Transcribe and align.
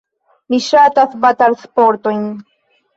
Mi 0.53 0.59
ŝatas 0.69 1.15
batalsportojn. 1.27 2.29